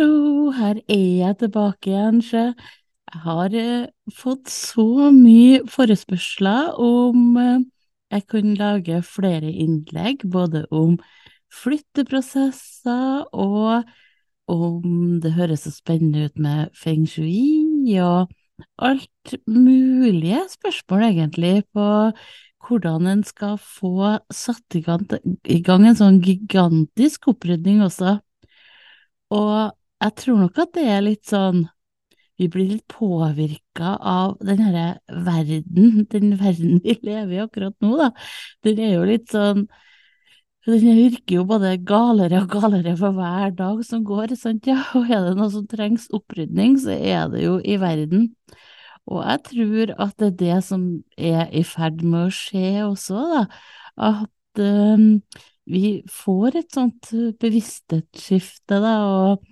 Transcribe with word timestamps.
Hallo, 0.00 0.48
her 0.56 0.78
er 0.88 1.08
jeg 1.20 1.36
tilbake 1.42 1.90
igjen, 1.90 2.22
sjø. 2.24 2.42
Jeg 3.12 3.18
har 3.20 3.54
eh, 3.60 3.88
fått 4.16 4.48
så 4.48 5.10
mye 5.12 5.58
forespørsler 5.68 6.70
om 6.80 7.34
eh, 7.36 7.66
jeg 8.14 8.22
kunne 8.32 8.54
lage 8.56 9.02
flere 9.04 9.50
innlegg, 9.50 10.22
både 10.24 10.62
om 10.72 10.94
flytteprosesser 11.52 13.26
og 13.28 13.90
om 14.48 15.18
det 15.20 15.34
høres 15.36 15.66
så 15.66 15.74
spennende 15.74 16.30
ut 16.30 16.40
med 16.40 16.70
feng 16.80 17.04
shui 17.04 17.98
og 18.00 18.32
alt 18.80 19.34
mulige 19.44 20.46
spørsmål, 20.54 21.04
egentlig, 21.10 21.66
på 21.76 21.90
hvordan 22.70 23.10
en 23.10 23.26
skal 23.28 23.60
få 23.60 24.14
satt 24.32 24.80
i 24.80 24.80
gang, 24.80 25.84
en 25.84 26.00
sånn 26.00 26.22
gigantisk 26.24 27.28
opprydning 27.34 27.84
også. 27.84 28.16
Og 29.36 29.76
jeg 30.00 30.16
tror 30.22 30.40
nok 30.44 30.58
at 30.62 30.72
det 30.76 30.86
er 30.88 31.04
litt 31.04 31.28
sånn 31.28 31.66
Vi 32.40 32.48
blir 32.48 32.70
litt 32.70 32.86
påvirka 32.88 33.96
av 34.00 34.38
den 34.40 34.62
herre 34.64 34.86
verden, 35.26 36.06
den 36.14 36.34
verden 36.40 36.80
vi 36.84 36.96
lever 37.04 37.36
i 37.36 37.42
akkurat 37.44 37.76
nå, 37.84 37.96
da. 38.00 38.10
Den 38.64 38.80
er 38.80 38.94
jo 38.96 39.06
litt 39.08 39.28
sånn 39.32 39.66
Den 40.68 40.96
virker 40.96 41.40
jo 41.40 41.44
både 41.48 41.74
galere 41.84 42.42
og 42.44 42.54
galere 42.54 42.96
for 42.96 43.16
hver 43.16 43.52
dag 43.58 43.84
som 43.84 44.04
går, 44.08 44.36
sant, 44.40 44.68
ja. 44.68 44.80
Og 44.96 45.08
er 45.10 45.24
det 45.28 45.36
noe 45.38 45.50
som 45.52 45.68
trengs 45.68 46.08
opprydning, 46.16 46.76
så 46.80 46.96
er 46.96 47.30
det 47.32 47.44
jo 47.44 47.58
i 47.60 47.78
verden. 47.80 48.28
Og 49.10 49.22
jeg 49.24 49.44
tror 49.48 49.94
at 50.04 50.12
det 50.20 50.28
er 50.28 50.36
det 50.42 50.58
som 50.64 50.82
er 51.16 51.48
i 51.56 51.64
ferd 51.66 52.04
med 52.04 52.28
å 52.28 52.34
skje 52.34 52.84
også, 52.86 53.24
da. 53.32 53.46
At 54.10 54.60
um, 54.62 55.06
vi 55.70 56.00
får 56.12 56.60
et 56.60 56.76
sånt 56.76 57.10
bevissthetsskifte, 57.40 58.78
da. 58.84 58.94
og 59.08 59.48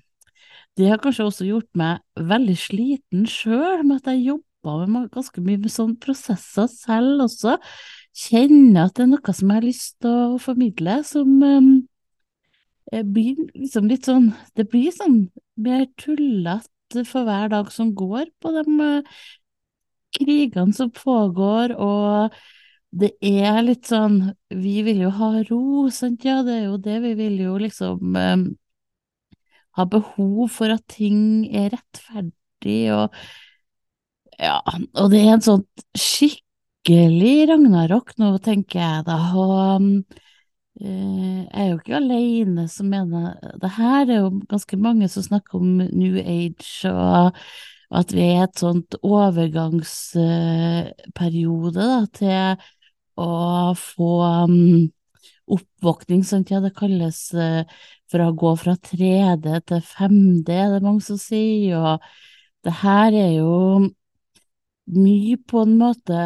det 0.78 0.86
har 0.92 1.00
kanskje 1.02 1.26
også 1.26 1.46
gjort 1.48 1.68
meg 1.78 2.26
veldig 2.30 2.54
sliten 2.58 3.24
sjøl, 3.26 3.82
med 3.82 3.98
at 3.98 4.12
jeg 4.12 4.28
jobba 4.28 4.74
med 4.86 5.08
ganske 5.14 5.42
mye 5.42 5.58
med 5.58 5.72
sånne 5.74 5.98
prosesser 6.02 6.68
selv 6.70 7.24
også. 7.26 7.56
Kjenner 8.18 8.86
at 8.86 8.94
det 8.98 9.04
er 9.04 9.10
noe 9.10 9.34
som 9.34 9.50
jeg 9.50 9.58
har 9.58 9.66
lyst 9.66 9.96
til 10.04 10.20
å 10.36 10.42
formidle, 10.42 11.00
som 11.06 11.34
um, 11.42 11.72
blir 13.10 13.42
liksom 13.52 13.90
litt 13.90 14.06
sånn 14.08 14.30
Det 14.56 14.68
blir 14.70 14.94
sånn 14.94 15.18
mer 15.60 15.84
tullete 16.00 17.04
for 17.08 17.26
hver 17.26 17.50
dag 17.52 17.68
som 17.74 17.90
går 17.98 18.30
på 18.40 18.54
de 18.54 18.64
uh, 18.78 19.18
krigene 20.14 20.72
som 20.72 20.94
pågår, 20.94 21.74
og 21.74 22.38
det 22.94 23.12
er 23.20 23.60
litt 23.66 23.90
sånn 23.90 24.30
Vi 24.62 24.78
vil 24.86 25.02
jo 25.04 25.10
ha 25.18 25.34
ro, 25.50 25.88
sant, 25.92 26.24
ja, 26.24 26.40
det 26.46 26.54
er 26.54 26.64
jo 26.70 26.78
det 26.86 27.02
vi 27.04 27.12
vil 27.18 27.36
jo 27.44 27.58
liksom 27.60 28.16
um, 28.16 28.48
ha 29.78 29.84
behov 29.88 30.48
for 30.54 30.68
at 30.74 30.84
ting 30.90 31.46
er 31.54 31.70
rettferdig, 31.74 32.92
og 32.94 33.14
ja, 34.38 34.60
og 34.98 35.10
det 35.12 35.20
er 35.24 35.32
en 35.34 35.42
sånn 35.42 35.64
skikkelig 35.98 37.48
ragnarok. 37.50 38.12
Nå, 38.20 38.38
tenker 38.42 38.78
jeg 38.82 39.04
da, 39.08 39.16
og 39.38 39.82
eh, 40.80 41.42
jeg 41.42 41.64
er 41.64 41.68
jo 41.72 41.78
ikke 41.80 41.98
alene 41.98 42.68
som 42.70 42.86
mener 42.92 43.22
det 43.62 43.70
her, 43.78 43.98
det 44.06 44.14
er 44.16 44.22
jo 44.26 44.30
ganske 44.50 44.76
mange 44.82 45.06
som 45.10 45.22
snakker 45.26 45.52
om 45.58 45.68
New 45.82 46.16
Age, 46.22 46.88
og 46.92 47.26
at 47.98 48.08
vi 48.12 48.20
er 48.26 48.32
i 48.36 48.44
et 48.44 48.58
sånt 48.60 48.90
overgangsperiode 49.00 51.80
da, 51.80 52.06
til 52.18 52.40
å 53.18 53.28
få 53.74 54.10
um, 54.46 54.90
oppvåkning, 55.54 56.24
sant, 56.26 56.50
ja, 56.52 56.60
det 56.64 56.74
kalles 56.76 57.20
uh, 57.36 57.62
for 58.10 58.24
å 58.24 58.32
gå 58.38 58.54
fra 58.60 58.74
3D 58.88 59.60
til 59.68 59.82
5D, 59.84 60.46
det 60.48 60.58
er 60.78 60.84
mange 60.84 61.04
som 61.06 61.20
sier, 61.20 61.76
og 61.78 62.04
det 62.66 62.74
her 62.82 63.16
er 63.16 63.32
jo 63.38 63.88
mye 64.88 65.36
på 65.50 65.62
en 65.66 65.74
måte 65.80 66.18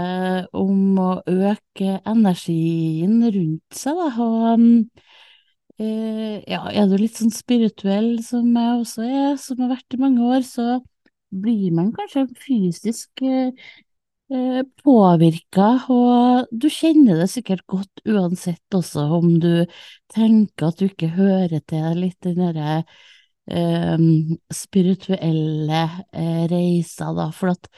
om 0.54 0.98
å 1.02 1.10
øke 1.26 1.98
energien 2.06 3.19
rundt 3.34 3.78
seg, 3.78 3.98
da, 3.98 4.10
og 4.22 4.66
eh, 5.82 6.38
ja, 6.46 6.60
er 6.70 6.86
du 6.86 6.94
litt 7.00 7.19
sånn 7.19 7.34
spirituell 7.34 8.14
som 8.22 8.52
jeg 8.54 8.82
også 8.84 9.08
er, 9.08 9.32
som 9.42 9.64
har 9.64 9.75
vært 9.75 9.98
i 9.98 10.02
mange 10.04 10.28
år, 10.30 10.46
så 10.46 10.78
blir 11.32 11.75
man 11.75 11.91
kanskje 11.96 12.28
fysisk 12.38 13.25
eh, 13.26 13.50
Eh, 13.50 13.91
påvirka, 14.82 15.69
og 15.93 16.50
du 16.50 16.69
kjenner 16.72 17.20
det 17.20 17.28
sikkert 17.32 17.65
godt 17.70 18.03
uansett 18.09 18.76
også 18.76 19.04
om 19.19 19.34
du 19.43 19.65
tenker 20.12 20.69
at 20.69 20.78
du 20.81 20.87
ikke 20.88 21.10
hører 21.16 21.62
til 21.69 21.98
litt 22.00 22.19
den 22.25 22.38
derre 22.41 22.78
eh, 23.50 24.06
spirituelle 24.54 25.82
eh, 26.12 26.44
reisa, 26.53 27.12
da, 27.16 27.28
for 27.37 27.53
at 27.54 27.69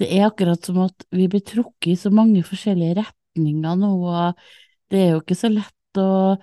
det 0.00 0.10
er 0.12 0.28
akkurat 0.28 0.64
som 0.64 0.82
at 0.84 1.06
vi 1.14 1.28
blir 1.32 1.44
trukket 1.46 1.94
i 1.94 1.98
så 1.98 2.12
mange 2.14 2.44
forskjellige 2.46 3.00
retninger 3.00 3.80
nå, 3.80 3.92
og 4.06 4.46
det 4.92 5.02
er 5.02 5.12
jo 5.14 5.22
ikke 5.22 5.38
så 5.38 5.50
lett 5.52 6.00
å 6.00 6.36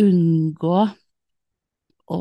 unngå 0.00 0.78
å 2.12 2.20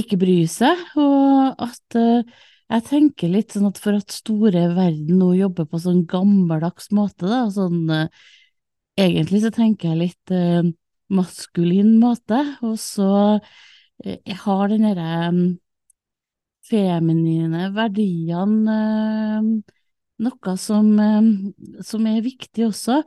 ikke 0.00 0.18
bry 0.20 0.38
seg, 0.50 0.80
og 0.98 1.60
at 1.60 1.98
uh, 1.98 2.40
jeg 2.70 2.84
tenker 2.86 3.32
litt 3.32 3.54
sånn 3.54 3.68
at 3.70 3.80
for 3.82 3.98
at 3.98 4.14
store 4.14 4.68
verden 4.76 5.18
nå 5.18 5.32
jobber 5.38 5.66
på 5.70 5.80
sånn 5.82 6.04
gammeldags 6.10 6.90
måte, 6.94 7.26
da, 7.30 7.44
sånn 7.54 7.82
uh, 7.90 8.06
Egentlig 9.00 9.38
så 9.40 9.48
tenker 9.54 9.92
jeg 9.92 9.96
litt 9.96 10.32
eh, 10.34 10.66
maskulin 11.14 11.94
måte, 12.02 12.36
og 12.66 12.74
så 12.76 13.38
eh, 14.04 14.18
jeg 14.26 14.36
har 14.42 14.64
den 14.68 14.84
derre 14.84 15.30
um, 15.30 15.38
feminine 16.68 17.70
verdiene 17.72 18.76
noe 20.20 20.54
som, 20.60 20.90
som, 21.86 22.08
er 22.10 22.20
viktig 22.26 22.66
også. 22.66 22.98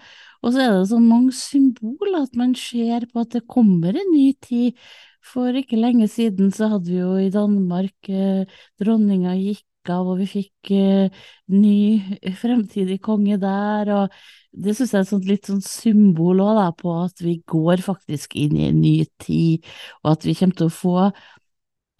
Og 0.41 0.56
så 0.56 0.63
er 0.63 0.74
det 0.74 0.90
sånn 0.90 1.06
mange 1.06 1.35
symboler 1.38 2.24
at 2.24 2.40
man 2.40 2.56
ser 2.57 3.06
på 3.12 3.22
at 3.22 3.35
det 3.35 3.45
kommer 3.45 3.94
en 3.94 4.13
ny 4.16 4.31
tid. 4.41 4.80
For 5.23 5.56
ikke 5.56 5.79
lenge 5.79 6.07
siden 6.11 6.51
så 6.56 6.69
hadde 6.73 6.91
vi 6.91 7.00
jo 7.00 7.13
i 7.22 7.31
Danmark 7.34 8.09
eh, 8.11 8.44
dronninga 8.81 9.35
gikk 9.39 9.91
av, 9.91 10.07
og 10.07 10.19
vi 10.22 10.28
fikk 10.29 10.72
eh, 10.75 11.23
ny 11.51 12.34
fremtidig 12.39 13.00
konge 13.03 13.38
der, 13.41 13.91
og 13.95 14.17
det 14.53 14.75
syns 14.78 14.94
jeg 14.94 15.00
er 15.00 15.06
et 15.07 15.12
sånt, 15.12 15.29
litt 15.29 15.50
sånn 15.50 15.63
symbol 15.66 16.44
også, 16.44 16.57
da, 16.59 16.67
på 16.79 16.95
at 17.03 17.23
vi 17.23 17.38
går 17.50 17.83
faktisk 17.85 18.35
inn 18.39 18.57
i 18.59 18.67
en 18.69 18.81
ny 18.83 18.97
tid, 19.23 19.66
og 20.03 20.13
at 20.16 20.28
vi 20.28 20.35
kommer 20.39 20.59
til 20.59 20.69
å 20.69 20.75
få 20.75 20.97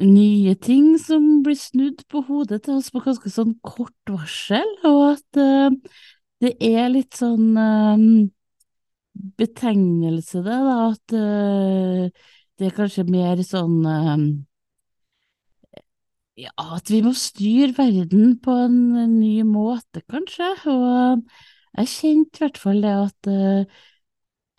nye 0.04 0.56
ting 0.60 0.94
som 1.00 1.44
blir 1.46 1.58
snudd 1.60 2.04
på 2.12 2.24
hodet 2.28 2.64
til 2.66 2.80
oss 2.80 2.90
på 2.92 3.04
ganske 3.06 3.30
sånn 3.32 3.56
kort 3.64 4.12
varsel, 4.12 4.68
og 4.90 5.04
at 5.14 5.42
eh, 5.42 5.98
det 6.44 6.56
er 6.60 6.90
litt 6.92 7.16
sånn 7.20 7.52
eh, 7.56 8.08
betegnelse, 9.14 10.42
det, 10.44 10.60
da, 10.68 10.78
at 10.90 11.14
uh, 11.16 12.30
det 12.60 12.70
er 12.70 12.76
kanskje 12.78 13.06
mer 13.10 13.42
sånn 13.46 13.80
um, 13.86 14.26
Ja, 16.40 16.52
at 16.78 16.90
vi 16.90 17.04
må 17.06 17.14
styre 17.18 17.74
verden 17.78 18.38
på 18.42 18.54
en, 18.66 18.78
ny 19.20 19.44
måte, 19.46 20.02
kanskje. 20.10 20.50
Og 20.72 21.26
jeg 21.78 21.92
kjente 21.92 22.40
i 22.40 22.44
hvert 22.46 22.58
fall 22.62 22.82
det 22.82 22.94
at 22.94 23.30
uh, 23.30 23.82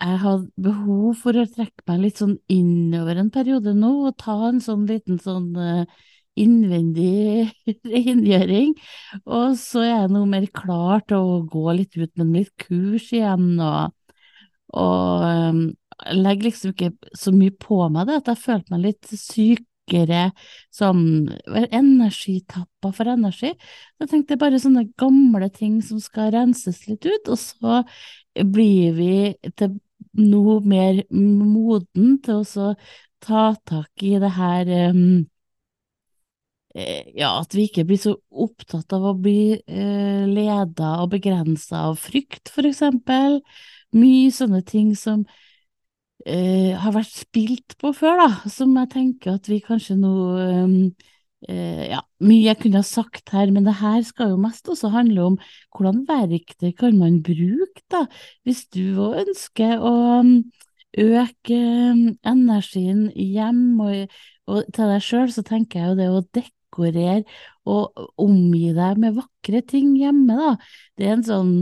jeg 0.05 0.21
hadde 0.23 0.67
behov 0.67 1.19
for 1.23 1.39
å 1.39 1.47
trekke 1.51 1.87
meg 1.91 2.03
litt 2.05 2.23
sånn 2.23 2.37
innover 2.53 3.19
en 3.19 3.31
periode 3.35 3.75
nå, 3.79 3.93
og 4.09 4.19
ta 4.23 4.37
en 4.51 4.63
sånn 4.63 4.87
liten 4.91 5.19
sånn 5.23 5.51
uh, 5.59 5.83
innvendig 6.39 7.51
rengjøring. 7.95 8.75
Og 9.27 9.59
så 9.59 9.85
er 9.85 9.93
jeg 9.93 10.15
nå 10.15 10.25
mer 10.31 10.47
klar 10.55 11.05
til 11.09 11.23
å 11.23 11.43
gå 11.51 11.67
litt 11.79 11.99
ut 11.99 12.11
med 12.21 12.35
litt 12.39 12.55
kurs 12.69 13.11
igjen, 13.15 13.55
og, 13.63 13.95
og 14.75 15.75
legger 16.15 16.49
liksom 16.49 16.75
ikke 16.75 16.91
så 17.19 17.33
mye 17.35 17.55
på 17.61 17.79
meg 17.93 18.09
det, 18.09 18.19
at 18.21 18.33
jeg 18.33 18.43
følte 18.43 18.75
meg 18.75 18.85
litt 18.89 19.15
sykere, 19.21 20.27
sånn 20.75 21.05
energitappa 21.47 22.93
for 22.97 23.13
energi. 23.13 23.53
Jeg 24.01 24.11
tenkte 24.11 24.41
bare 24.41 24.61
sånne 24.63 24.87
gamle 25.01 25.51
ting 25.55 25.81
som 25.85 26.01
skal 26.03 26.33
renses 26.35 26.85
litt 26.89 27.07
ut, 27.07 27.33
og 27.33 27.41
så 27.41 27.83
blir 28.35 28.97
vi 28.99 29.15
til 29.59 29.79
noe 30.19 30.61
mer 30.65 31.03
moden 31.11 32.19
til 32.23 32.43
å 32.45 32.73
ta 33.25 33.47
tak 33.67 34.05
i 34.05 34.17
det 34.21 34.35
her 34.37 34.69
um, 34.93 35.25
ja, 36.75 37.31
at 37.39 37.55
vi 37.55 37.69
ikke 37.69 37.85
blir 37.87 38.01
så 38.03 38.17
opptatt 38.31 38.93
av 38.97 39.07
å 39.07 39.15
bli 39.15 39.55
eh, 39.55 40.25
leda 40.27 40.97
og 41.05 41.13
begrensa 41.13 41.85
av 41.91 42.01
frykt, 42.03 42.51
for 42.51 42.67
eksempel. 42.67 43.39
Mye 43.95 44.33
sånne 44.35 44.65
ting 44.67 44.91
som 44.99 45.23
uh, 46.29 46.73
har 46.83 46.95
vært 46.95 47.13
spilt 47.13 47.77
på 47.81 47.93
før, 47.97 48.19
da, 48.23 48.29
som 48.51 48.75
jeg 48.79 48.91
tenker 48.95 49.37
at 49.37 49.49
vi 49.51 49.61
kanskje 49.65 49.97
nå 50.01 50.15
um, 50.65 50.77
uh, 51.49 51.85
Ja, 51.91 52.01
mye 52.25 52.49
jeg 52.49 52.61
kunne 52.63 52.81
ha 52.81 52.87
sagt 52.89 53.33
her, 53.35 53.53
men 53.55 53.67
det 53.69 53.77
her 53.81 54.03
skal 54.07 54.33
jo 54.33 54.41
mest 54.41 54.69
også 54.73 54.93
handle 54.95 55.31
om 55.33 55.39
hvordan 55.77 56.05
verktøy 56.09 56.73
kan 56.79 56.99
man 56.99 57.23
bruke, 57.25 57.85
da, 57.93 58.07
hvis 58.47 58.65
du 58.75 59.01
ønsker 59.11 59.83
å 59.85 59.95
øke 60.95 61.59
energien 62.23 63.09
hjem 63.19 63.81
og, 63.83 64.15
Og 64.47 64.67
til 64.77 64.91
deg 64.93 65.03
sjøl 65.05 65.31
så 65.33 65.43
tenker 65.47 65.81
jeg 65.81 65.89
jo 65.89 65.97
det 65.99 66.09
å 66.13 66.25
dekorere 66.37 67.23
og 67.65 68.03
omgi 68.21 68.75
deg 68.77 68.99
med 69.01 69.17
vakre 69.17 69.63
ting 69.65 69.95
hjemme, 69.97 70.37
da. 70.37 70.51
Det 70.99 71.07
er 71.07 71.15
en 71.15 71.25
sånn 71.25 71.55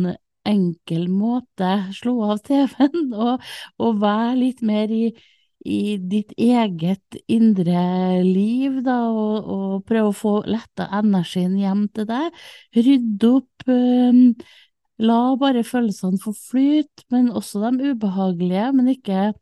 enkel 0.49 1.07
måte, 1.13 1.75
slå 1.95 2.17
av 2.33 2.43
TV-en 2.47 3.13
og, 3.29 3.53
og 3.83 4.03
være 4.03 4.35
litt 4.41 4.65
mer 4.67 4.93
i, 4.93 5.05
i 5.65 5.83
ditt 5.99 6.35
eget 6.41 7.21
indre 7.31 7.85
liv, 8.27 8.83
da, 8.87 8.99
og, 9.11 9.53
og 9.55 9.79
prøve 9.89 10.11
å 10.11 10.19
få 10.19 10.35
letta 10.51 10.89
energien 10.99 11.55
hjem 11.61 11.87
til 11.95 12.11
deg. 12.11 12.45
Rydde 12.79 13.33
opp. 13.37 13.71
Um, 13.71 14.29
La 15.03 15.35
bare 15.41 15.65
følelsene 15.67 16.21
få 16.21 16.31
flyte, 16.37 17.07
men 17.11 17.31
også 17.33 17.63
de 17.65 17.91
ubehagelige, 17.91 18.69
men 18.77 18.91
ikke, 18.93 19.33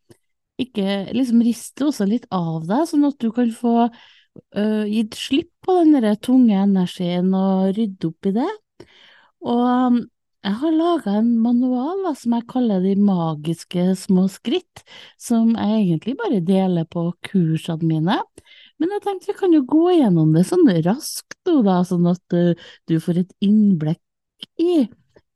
ikke 0.62 1.11
liksom 1.17 1.43
riste 1.44 1.85
også 1.85 2.06
litt 2.08 2.25
av 2.32 2.64
deg, 2.69 2.87
sånn 2.88 3.05
at 3.08 3.19
du 3.20 3.29
kan 3.35 3.50
få 3.53 3.75
uh, 3.91 4.85
gitt 4.88 5.19
slipp 5.19 5.50
på 5.67 5.76
den 5.82 6.06
tunge 6.23 6.62
energien 6.62 7.35
og 7.37 7.75
rydde 7.76 8.08
opp 8.08 8.31
i 8.31 8.35
det. 8.38 8.49
Og 9.50 10.00
jeg 10.40 10.56
har 10.62 10.72
laga 10.72 11.14
en 11.20 11.34
manual 11.42 12.04
da, 12.06 12.14
som 12.16 12.34
jeg 12.37 12.46
kaller 12.48 12.81
De 12.84 12.94
magiske 12.96 13.82
små 14.00 14.25
skritt, 14.32 14.84
som 15.20 15.52
jeg 15.52 15.82
egentlig 15.82 16.16
bare 16.20 16.40
deler 16.44 16.87
på 16.88 17.10
kursene 17.26 17.84
mine. 17.84 18.16
Men 18.81 18.94
jeg 18.96 19.04
tenkte 19.04 19.32
vi 19.32 19.38
kan 19.42 19.56
jo 19.56 19.60
gå 19.69 19.84
gjennom 19.98 20.32
det 20.32 20.46
sånn 20.48 20.64
raskt 20.87 21.37
da, 21.44 21.81
sånn 21.84 22.08
at 22.08 22.37
uh, 22.37 22.54
du 22.88 22.96
får 23.02 23.25
et 23.25 23.34
innblikk 23.44 24.48
i 24.60 24.87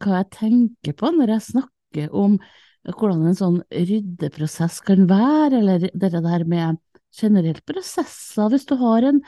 hva 0.01 0.23
jeg 0.23 0.31
tenker 0.39 0.97
på 0.97 1.11
når 1.13 1.35
jeg 1.37 1.49
snakker 1.51 2.15
om 2.17 2.39
hvordan 2.85 3.29
en 3.29 3.37
sånn 3.37 3.61
ryddeprosess 3.73 4.81
kan 4.85 5.07
være, 5.09 5.61
eller 5.61 5.87
det 5.89 6.11
der 6.15 6.45
med 6.49 6.81
generelt 7.15 7.65
prosesser. 7.69 8.51
Hvis 8.53 8.67
du 8.69 8.77
har 8.81 9.07
en 9.09 9.21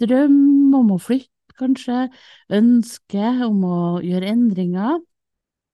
drøm 0.00 0.72
om 0.76 0.94
å 0.94 1.00
flytte, 1.00 1.28
kanskje, 1.58 2.06
ønske 2.52 3.32
om 3.44 3.64
å 3.68 3.80
gjøre 4.00 4.30
endringer, 4.32 4.96
eh, 4.96 5.11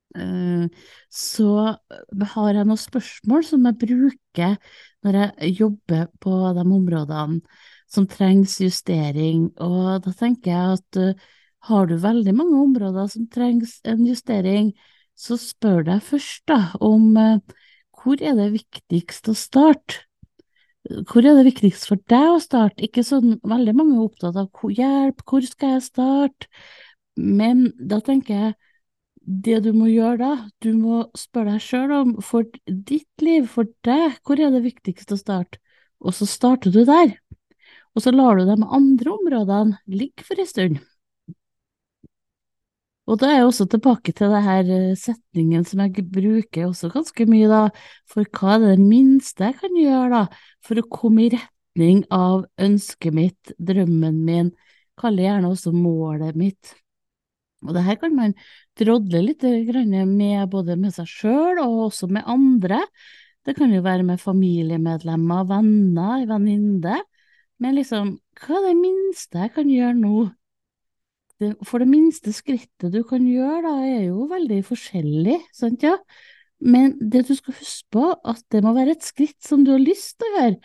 så 0.08 1.48
har 2.32 2.56
jeg 2.56 2.66
noen 2.66 2.80
spørsmål 2.80 3.42
som 3.44 3.66
jeg 3.68 3.78
bruker 3.82 4.54
når 5.04 5.18
jeg 5.20 5.52
jobber 5.60 6.06
på 6.22 6.32
de 6.56 6.64
områdene 6.64 7.42
som 7.88 8.06
trengs 8.08 8.58
justering, 8.60 9.50
og 9.60 10.04
da 10.04 10.12
tenker 10.16 10.52
jeg 10.52 10.78
at 10.78 11.20
har 11.68 11.88
du 11.88 11.96
veldig 12.00 12.34
mange 12.36 12.60
områder 12.62 13.08
som 13.12 13.26
trengs 13.32 13.78
en 13.88 14.04
justering, 14.06 14.72
så 15.18 15.38
spør 15.40 15.82
deg 15.88 16.04
først 16.04 16.44
da 16.48 16.60
om 16.84 17.16
eh, 17.18 17.40
hvor 17.98 18.20
er 18.22 18.36
det 18.38 18.52
viktigst 18.54 19.28
å 19.30 19.34
starte? 19.36 20.04
Hvor 21.10 21.26
er 21.26 21.34
det 21.36 21.48
viktigst 21.50 21.88
for 21.90 22.00
deg 22.08 22.36
å 22.36 22.40
starte? 22.40 22.86
Ikke 22.86 23.02
sånn 23.04 23.40
veldig 23.42 23.74
mange 23.76 23.98
er 23.98 24.04
opptatt 24.06 24.38
av 24.38 24.70
hjelp, 24.72 25.24
hvor 25.26 25.44
skal 25.44 25.74
jeg 25.74 25.86
starte? 25.88 26.48
Men 27.18 27.72
da 27.76 27.98
tenker 28.04 28.38
jeg 28.38 28.54
det 29.28 29.60
du 29.66 29.72
må 29.76 29.90
gjøre 29.92 30.18
da, 30.22 30.32
du 30.64 30.72
må 30.72 31.02
spørre 31.18 31.58
deg 31.58 31.64
sjøl 31.64 31.92
om 31.92 32.12
for 32.24 32.48
ditt 32.64 33.24
liv, 33.24 33.48
for 33.52 33.68
deg, 33.84 34.16
hvor 34.24 34.40
er 34.40 34.54
det 34.54 34.64
viktigste 34.64 35.18
å 35.18 35.20
starte? 35.20 35.60
Og 36.00 36.14
så 36.16 36.28
starter 36.28 36.72
du 36.72 36.84
der. 36.88 37.12
Og 37.92 38.04
så 38.04 38.12
lar 38.14 38.38
du 38.38 38.46
de 38.48 38.56
andre 38.56 39.12
områdene 39.12 39.80
ligge 39.90 40.24
for 40.24 40.40
en 40.40 40.48
stund. 40.48 40.80
Og 43.08 43.16
da 43.20 43.30
er 43.30 43.38
jeg 43.38 43.48
også 43.48 43.64
tilbake 43.72 44.12
til 44.16 44.32
det 44.32 44.40
her 44.44 44.72
eh, 44.72 44.96
setningen 45.00 45.64
som 45.64 45.80
jeg 45.80 46.04
bruker 46.12 46.66
også 46.66 46.90
ganske 46.92 47.24
mye, 47.28 47.48
da, 47.48 47.62
for 48.08 48.28
hva 48.36 48.58
er 48.58 48.66
det 48.66 48.82
minste 48.84 49.48
jeg 49.48 49.56
kan 49.62 49.78
gjøre 49.80 50.10
da, 50.12 50.24
for 50.64 50.80
å 50.80 50.88
komme 50.92 51.24
i 51.24 51.30
retning 51.32 52.02
av 52.12 52.44
ønsket 52.60 53.16
mitt, 53.16 53.54
drømmen 53.56 54.20
min, 54.28 54.52
kaller 55.00 55.24
gjerne 55.24 55.54
også 55.54 55.72
målet 55.72 56.36
mitt. 56.36 56.76
Og 57.66 57.74
det 57.74 57.84
her 57.86 57.98
kan 57.98 58.14
man 58.14 58.34
drodle 58.78 59.22
litt 59.24 59.42
med 59.42 60.50
både 60.52 60.76
med 60.78 60.94
seg 60.94 61.08
sjøl 61.10 61.60
og 61.62 61.88
også 61.88 62.08
med 62.12 62.26
andre. 62.30 62.84
Det 63.46 63.56
kan 63.58 63.72
jo 63.72 63.82
være 63.82 64.06
med 64.06 64.20
familiemedlemmer, 64.22 65.46
venner, 65.48 66.26
venninne. 66.28 66.98
Men 67.58 67.74
liksom, 67.74 68.18
hva 68.38 68.60
er 68.60 68.68
det 68.68 68.76
minste 68.78 69.42
jeg 69.42 69.54
kan 69.56 69.70
gjøre 69.72 69.96
nå 69.98 70.28
det, 71.38 71.52
for 71.66 71.82
det 71.82 71.88
minste 71.90 72.32
skrittet 72.34 72.92
du 72.94 73.02
kan 73.06 73.22
gjøre, 73.26 73.62
da, 73.66 73.74
er 73.86 74.08
jo 74.08 74.26
veldig 74.30 74.58
forskjellig, 74.66 75.38
sant 75.54 75.84
ja? 75.86 75.94
Men 76.58 76.96
det 76.98 77.28
du 77.28 77.34
skal 77.38 77.54
huske 77.54 77.86
på, 77.94 78.08
at 78.26 78.42
det 78.50 78.64
må 78.64 78.72
være 78.74 78.96
et 78.96 79.06
skritt 79.06 79.38
som 79.46 79.62
du 79.62 79.70
har 79.76 79.82
lyst 79.82 80.16
til 80.18 80.26
å 80.26 80.40
gjøre, 80.40 80.58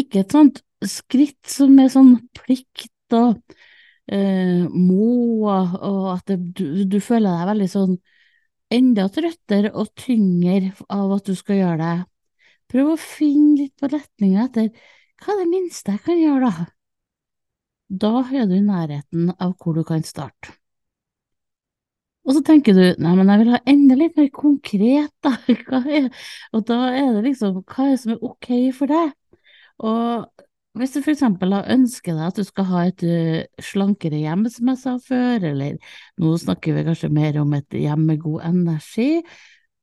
ikke 0.00 0.22
et 0.22 0.32
sånt 0.32 0.62
skritt 0.88 1.40
som 1.48 1.76
er 1.80 1.92
sånn 1.92 2.14
plikt 2.36 3.16
og 3.16 3.36
eh, 4.12 4.64
må, 4.70 5.44
og 5.48 6.08
at 6.14 6.26
det, 6.30 6.38
du, 6.58 6.84
du, 6.88 6.98
føler 7.00 7.30
deg 7.30 7.50
veldig 7.52 7.70
sånn 7.72 7.94
enda 8.74 9.06
trøttere 9.12 9.70
og 9.74 9.92
tyngre 10.00 10.72
av 10.92 11.14
at 11.18 11.28
du 11.28 11.34
skal 11.38 11.60
gjøre 11.60 11.78
det. 11.82 11.94
Prøv 12.72 12.94
å 12.94 13.00
finne 13.00 13.62
litt 13.62 13.76
på 13.78 13.90
retninga 13.92 14.48
etter 14.48 14.70
hva 15.22 15.34
er 15.34 15.44
det 15.44 15.50
minste 15.52 15.94
jeg 15.94 16.04
kan 16.04 16.20
gjøre, 16.20 16.50
da? 16.50 16.66
Da 18.04 18.12
er 18.34 18.46
du 18.50 18.56
i 18.56 18.64
nærheten 18.64 19.32
av 19.38 19.54
hvor 19.60 19.76
du 19.76 19.84
kan 19.86 20.02
starte. 20.04 20.56
Og 22.24 22.32
så 22.38 22.40
tenker 22.44 22.72
du 22.72 22.84
nei, 23.04 23.12
men 23.18 23.28
jeg 23.28 23.40
vil 23.42 23.52
ha 23.52 23.60
enda 23.68 23.96
litt 24.00 24.16
mer 24.16 24.30
konkret, 24.32 25.12
da. 25.24 25.34
Og 26.56 26.64
da 26.70 26.78
er 26.96 27.10
det 27.18 27.24
liksom 27.26 27.60
hva 27.60 27.84
er 27.84 27.92
det 27.92 28.00
som 28.00 28.14
er 28.14 28.24
ok 28.24 28.48
for 28.78 28.92
deg? 28.94 29.12
Og 29.84 30.43
hvis 30.74 30.94
du 30.94 31.00
for 31.04 31.12
eksempel 31.12 31.54
ønsker 31.54 32.16
deg 32.16 32.28
at 32.28 32.38
du 32.38 32.44
skal 32.46 32.66
ha 32.70 32.84
et 32.88 33.02
uh, 33.06 33.62
slankere 33.62 34.18
hjem, 34.24 34.46
som 34.50 34.70
jeg 34.72 34.80
sa 34.80 34.94
før, 35.02 35.48
eller 35.52 35.76
nå 36.20 36.36
snakker 36.42 36.74
vi 36.74 36.86
kanskje 36.88 37.12
mer 37.14 37.38
om 37.42 37.54
et 37.54 37.76
hjem 37.78 38.06
med 38.08 38.22
god 38.24 38.46
energi, 38.50 39.10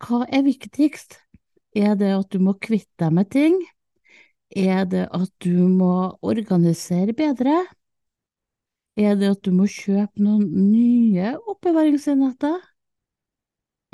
hva 0.03 0.25
er 0.27 0.43
viktigst? 0.47 1.19
Er 1.77 1.95
det 1.95 2.09
at 2.11 2.33
du 2.33 2.41
må 2.43 2.57
kvitte 2.59 2.91
deg 2.99 3.15
med 3.15 3.29
ting? 3.31 3.55
Er 4.51 4.83
det 4.89 5.05
at 5.15 5.31
du 5.39 5.69
må 5.71 6.17
organisere 6.19 7.15
bedre? 7.15 7.61
Er 8.99 9.15
det 9.15 9.29
at 9.38 9.45
du 9.47 9.53
må 9.55 9.69
kjøpe 9.71 10.19
noen 10.19 10.43
nye 10.73 11.38
oppbevaringsenheter? 11.39 12.59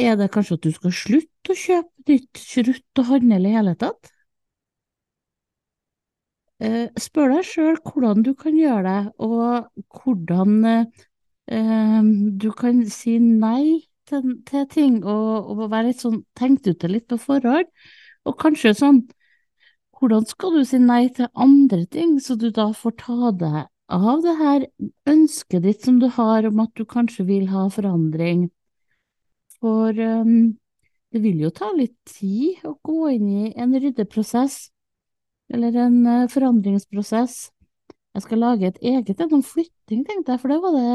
Er 0.01 0.17
det 0.17 0.31
kanskje 0.33 0.57
at 0.57 0.65
du 0.65 0.73
skal 0.73 0.94
slutte 0.94 1.53
å 1.53 1.57
kjøpe 1.57 2.09
nytt 2.09 2.41
krutt 2.41 3.01
og 3.01 3.09
handle 3.11 3.45
i 3.45 3.53
hele 3.53 3.77
tatt? 3.77 4.09
Eh, 6.57 6.87
spør 6.97 7.35
deg 7.35 7.45
sjøl 7.45 7.76
hvordan 7.85 8.23
du 8.26 8.31
kan 8.37 8.56
gjøre 8.57 8.83
det, 8.87 9.02
og 9.21 9.68
hvordan 9.99 10.56
eh, 10.66 12.07
du 12.42 12.49
kan 12.57 12.81
si 12.90 13.19
nei 13.21 13.85
til, 14.09 14.40
til 14.47 14.66
ting, 14.71 15.04
og, 15.04 15.52
og, 15.54 15.68
være 15.69 15.92
litt 15.92 16.02
sånn 16.02 16.23
tenkt 16.37 16.68
ut 16.69 16.81
det 16.81 16.90
litt 16.90 17.07
på 17.11 17.19
forhånd. 17.21 17.69
Og 18.28 18.37
kanskje 18.42 18.73
sånn 18.78 19.04
hvordan 19.97 20.28
skal 20.30 20.57
du 20.57 20.66
si 20.66 20.80
nei 20.81 21.07
til 21.14 21.30
andre 21.33 21.85
ting, 21.94 22.18
så 22.21 22.37
du 22.37 22.49
da 22.54 22.69
får 22.73 22.95
ta 23.02 23.31
deg 23.37 23.64
av 23.87 24.21
det 24.23 24.35
her 24.37 24.66
ønsket 25.07 25.64
ditt 25.64 25.85
som 25.85 25.97
du 26.02 26.07
har 26.11 26.45
om 26.49 26.59
at 26.61 26.73
du 26.76 26.85
kanskje 26.85 27.26
vil 27.28 27.47
ha 27.54 27.68
forandring. 27.73 28.47
For 29.57 29.94
um, 29.94 30.57
det 31.14 31.21
vil 31.23 31.42
jo 31.45 31.52
ta 31.56 31.71
litt 31.73 31.95
tid 32.09 32.66
å 32.68 32.76
gå 32.83 33.14
inn 33.16 33.30
i 33.30 33.54
en 33.57 33.73
ryddeprosess, 33.73 34.68
eller 35.54 35.77
en 35.85 35.99
uh, 36.06 36.30
forandringsprosess. 36.31 37.37
Jeg 38.18 38.25
skal 38.25 38.42
lage 38.42 38.71
et 38.71 38.80
eget 38.81 39.21
en 39.21 39.37
om 39.37 39.44
flytting, 39.45 40.01
tenkte 40.07 40.33
jeg, 40.33 40.42
for 40.42 40.51
det 40.51 40.57
var 40.63 40.73
det 40.73 40.85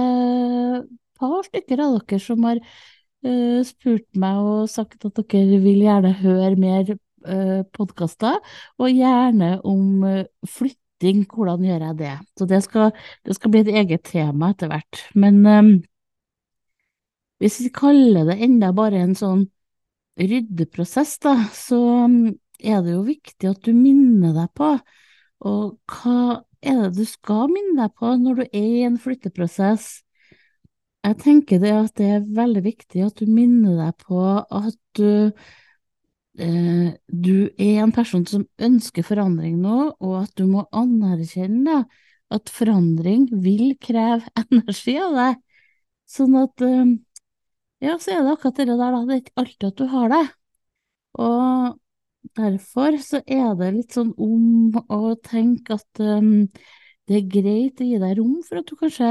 et 0.80 0.90
par 1.20 1.46
stykker 1.46 1.82
av 1.84 1.94
dere 2.00 2.18
som 2.22 2.48
har 2.48 2.58
uh, 2.58 3.60
spurt 3.66 4.08
meg 4.18 4.42
og 4.42 4.70
sagt 4.72 5.06
at 5.06 5.22
dere 5.22 5.60
vil 5.62 5.84
gjerne 5.84 6.12
høre 6.18 6.56
mer 6.58 6.92
uh, 6.92 7.62
podkaster, 7.76 8.40
og 8.78 8.90
gjerne 8.90 9.54
om 9.68 10.02
uh, 10.02 10.24
flytting, 10.48 11.24
hvordan 11.30 11.64
gjør 11.68 11.86
jeg 11.88 11.98
det? 12.02 12.16
Så 12.38 12.50
det 12.50 12.62
skal, 12.66 12.92
det 13.26 13.38
skal 13.38 13.54
bli 13.54 13.64
et 13.64 13.74
eget 13.82 14.04
tema 14.10 14.52
etter 14.52 14.72
hvert. 14.72 15.06
Men 15.14 15.40
um, 15.46 15.72
hvis 17.42 17.62
vi 17.64 17.72
kaller 17.74 18.28
det 18.28 18.38
enda 18.44 18.70
bare 18.74 19.00
en 19.02 19.16
sånn 19.18 19.46
ryddeprosess, 20.20 21.16
da, 21.22 21.36
så 21.54 21.78
um, 22.04 22.32
er 22.62 22.82
det 22.84 22.94
jo 22.94 23.02
viktig 23.06 23.50
at 23.50 23.62
du 23.66 23.72
minner 23.76 24.34
deg 24.36 24.50
på, 24.58 24.70
og 25.48 25.64
hva 25.90 26.42
er 26.62 26.78
det 26.84 26.92
du 27.00 27.04
skal 27.08 27.50
minne 27.50 27.76
deg 27.80 27.94
på 27.98 28.14
når 28.22 28.42
du 28.42 28.44
er 28.46 28.68
i 28.78 28.84
en 28.86 28.98
flytteprosess? 29.02 30.02
Jeg 31.02 31.18
tenker 31.18 31.58
det 31.62 31.72
at 31.74 31.96
det 31.98 32.08
er 32.14 32.28
veldig 32.36 32.62
viktig 32.62 33.02
at 33.02 33.18
du 33.18 33.26
minner 33.26 33.74
deg 33.80 33.96
på 34.04 34.22
at 34.38 34.78
du 34.94 35.32
eh, 36.38 36.92
du 37.06 37.34
er 37.58 37.82
en 37.82 37.94
person 37.94 38.24
som 38.28 38.46
ønsker 38.62 39.06
forandring 39.06 39.58
nå, 39.64 39.92
og 39.98 40.14
at 40.22 40.34
du 40.38 40.46
må 40.46 40.66
anerkjenne 40.70 41.82
at 42.32 42.52
forandring 42.52 43.26
vil 43.44 43.74
kreve 43.82 44.30
energi 44.44 44.96
av 45.02 45.18
deg. 45.18 45.40
Sånn 46.08 46.36
at 46.40 46.66
eh, 46.66 46.84
Ja, 47.82 47.96
så 47.98 48.12
er 48.14 48.22
det 48.22 48.36
akkurat 48.36 48.60
det 48.60 48.66
der, 48.70 48.78
da. 48.78 49.00
Det 49.08 49.14
er 49.14 49.20
ikke 49.24 49.40
alltid 49.42 49.64
at 49.72 49.80
du 49.80 49.86
har 49.90 50.12
det. 50.12 50.24
Og 51.18 51.81
derfor 52.36 52.96
så 53.02 53.20
er 53.26 53.54
det 53.58 53.70
litt 53.76 53.96
sånn 53.96 54.12
om 54.20 54.76
å 54.92 55.14
tenke 55.24 55.76
at 55.78 56.02
um, 56.02 56.46
det 57.08 57.18
er 57.18 57.32
greit 57.32 57.82
å 57.82 57.88
gi 57.88 57.98
deg 58.02 58.18
rom 58.18 58.38
for 58.46 58.60
at 58.60 58.68
du 58.68 58.76
kanskje 58.78 59.10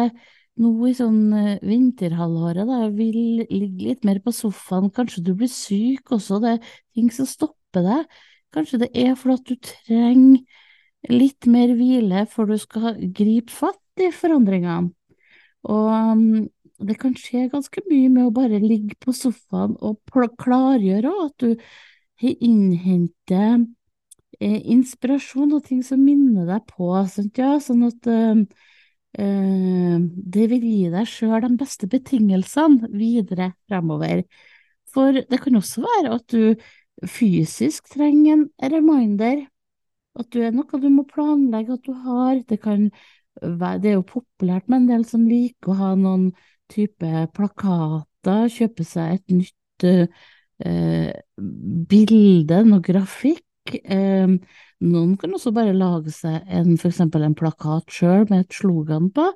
nå 0.62 0.72
i 0.89 0.94
sånn 0.98 1.22
uh, 1.34 1.60
vinterhalvåret 1.65 2.70
da, 2.70 2.82
vil 2.96 3.44
ligge 3.50 3.91
litt 3.91 4.08
mer 4.08 4.22
på 4.24 4.34
sofaen, 4.36 4.91
kanskje 4.94 5.25
du 5.27 5.34
blir 5.38 5.51
syk 5.51 6.13
også, 6.15 6.41
det 6.44 6.56
er 6.56 6.74
ting 6.96 7.12
som 7.13 7.30
stopper 7.30 7.86
deg. 7.88 8.18
Kanskje 8.51 8.82
det 8.84 8.91
er 9.00 9.13
fordi 9.15 9.38
at 9.38 9.48
du 9.48 9.70
trenger 9.70 11.12
litt 11.12 11.48
mer 11.50 11.72
hvile 11.77 12.25
før 12.30 12.51
du 12.51 12.58
skal 12.62 12.98
gripe 13.15 13.53
fatt 13.53 14.03
i 14.03 14.12
forandringene. 14.13 14.91
Og 15.72 15.88
um, 15.94 16.50
det 16.82 16.98
kan 17.00 17.13
skje 17.18 17.48
ganske 17.51 17.84
mye 17.88 18.10
med 18.10 18.27
å 18.27 18.34
bare 18.34 18.60
ligge 18.62 18.98
på 19.01 19.13
sofaen 19.15 19.75
og 19.86 20.01
klargjøre 20.41 21.12
at 21.27 21.36
du 21.44 21.56
innhenter 22.29 23.65
eh, 24.39 24.59
inspirasjon 24.73 25.53
og 25.57 25.65
ting 25.67 25.81
som 25.85 26.01
minner 26.03 26.47
deg 26.49 26.65
på, 26.69 26.91
sant, 27.09 27.37
ja? 27.37 27.55
sånn 27.63 27.85
at 27.87 28.09
eh, 28.11 28.43
eh 29.21 29.97
det 30.35 30.47
vil 30.51 30.63
gi 30.63 30.89
deg 30.93 31.07
sjøl 31.09 31.41
de 31.43 31.55
beste 31.59 31.89
betingelsene 31.91 32.91
videre 32.95 33.51
fremover. 33.67 34.23
For 34.91 35.15
det 35.15 35.39
kan 35.41 35.57
også 35.59 35.83
være 35.83 36.13
at 36.17 36.27
du 36.31 36.55
fysisk 37.07 37.89
trenger 37.91 38.45
en 38.45 38.71
reminder, 38.73 39.45
at 40.19 40.27
du 40.33 40.41
er 40.43 40.51
noe 40.51 40.79
du 40.79 40.89
må 40.91 41.05
planlegge 41.07 41.77
at 41.77 41.85
du 41.87 41.93
har. 42.05 42.41
Det 42.47 42.59
kan 42.61 42.89
det 43.41 43.89
er 43.89 43.95
jo 43.95 44.03
populært 44.07 44.67
med 44.67 44.81
en 44.81 44.89
del 44.89 45.05
som 45.07 45.23
liker 45.25 45.71
å 45.71 45.77
ha 45.79 45.91
noen 45.95 46.31
type 46.71 47.27
plakater, 47.35 48.51
kjøpe 48.51 48.83
seg 48.85 49.15
et 49.15 49.33
nytt 49.33 49.87
eh, 50.65 51.12
bilde, 51.91 52.62
noe 52.68 52.84
grafikk. 52.86 53.75
Eh, 53.84 54.38
noen 54.82 55.18
kan 55.22 55.36
også 55.38 55.53
bare 55.56 55.75
lage 55.77 56.13
seg 56.15 56.48
en, 56.50 56.75
for 56.82 56.89
eksempel 56.89 57.25
en 57.25 57.38
plakat 57.38 57.91
sjøl 57.94 58.25
med 58.32 58.46
et 58.46 58.58
slogan 58.58 59.12
på, 59.13 59.27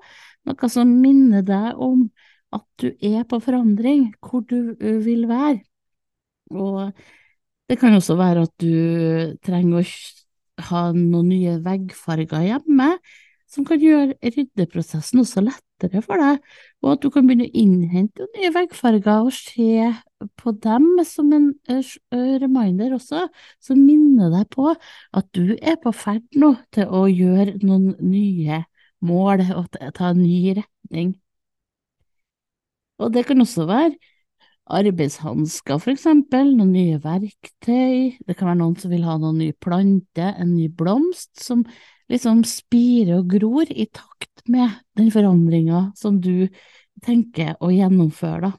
noe 0.50 0.72
som 0.72 0.96
minner 1.01 1.46
deg 1.46 1.82
om 1.82 2.08
at 2.55 2.65
du 2.82 2.89
er 3.03 3.25
på 3.27 3.39
forandring, 3.44 4.10
hvor 4.24 4.46
du 4.48 4.75
vil 4.79 5.27
være. 5.29 5.62
Og 6.55 6.94
det 7.70 7.79
kan 7.82 7.96
også 7.98 8.15
være 8.17 8.46
at 8.46 8.53
du 8.62 9.38
trenger 9.46 9.82
å 9.82 10.65
ha 10.70 10.82
noen 10.96 11.29
nye 11.34 11.58
veggfarger 11.65 12.46
hjemme 12.46 12.94
som 13.55 13.65
kan 13.67 13.79
gjøre 13.79 14.17
ryddeprosessen 14.19 15.21
også 15.24 15.43
lettere 15.45 16.01
for 16.03 16.19
deg, 16.19 16.41
og 16.83 16.91
at 16.93 17.03
du 17.03 17.09
kan 17.13 17.25
begynne 17.27 17.47
å 17.47 17.55
innhente 17.55 18.27
nye 18.35 18.51
veggfarger 18.55 19.25
og 19.25 19.33
se 19.35 19.89
på 20.39 20.53
dem 20.63 20.88
som 21.07 21.31
en 21.35 21.50
reminder 22.43 22.95
også, 22.97 23.27
som 23.63 23.81
minner 23.81 24.33
deg 24.33 24.50
på 24.53 24.71
at 24.75 25.29
du 25.35 25.55
er 25.55 25.79
på 25.81 25.93
ferd 25.95 26.25
nå 26.35 26.55
til 26.75 26.91
å 26.91 27.05
gjøre 27.12 27.59
noen 27.63 27.93
nye 28.03 28.65
mål 29.05 29.45
og 29.55 29.71
ta 29.95 30.12
en 30.12 30.24
ny 30.24 30.57
retning. 30.59 31.15
Og 33.00 33.12
det 33.12 33.25
kan 33.27 33.43
også 33.43 33.65
være 33.67 33.95
arbeidshansker, 34.65 35.77
for 35.77 35.93
eksempel, 35.93 36.55
noen 36.57 36.71
nye 36.74 36.97
verktøy, 37.03 38.15
det 38.25 38.33
kan 38.33 38.50
være 38.50 38.59
noen 38.63 38.77
som 38.81 38.89
vil 38.89 39.03
ha 39.05 39.19
noen 39.21 39.38
ny 39.43 39.51
plante, 39.62 40.31
en 40.31 40.55
ny 40.55 40.71
blomst, 40.74 41.35
som 41.38 41.62
liksom 42.12 42.43
spirer 42.47 43.19
og 43.19 43.31
gror 43.35 43.69
i 43.69 43.88
takt 43.89 44.45
med 44.51 44.77
den 44.97 45.12
forandringa 45.13 45.89
som 45.97 46.19
du 46.21 46.47
tenker 47.05 47.55
å 47.63 47.71
gjennomføre, 47.74 48.50
da. 48.50 48.53